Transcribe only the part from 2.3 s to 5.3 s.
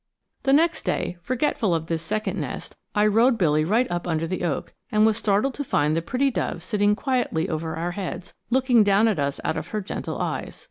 nest, I rode Billy right up under the oak, and was